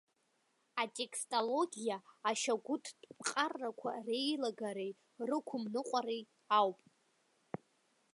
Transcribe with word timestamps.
Атекстологиа 0.81 1.97
ашьагәыҭтә 2.29 2.93
ԥҟарақәа 3.17 3.91
реилагареи 4.07 4.93
рықәымныҟәареи 5.27 6.23
ауп. 6.59 6.79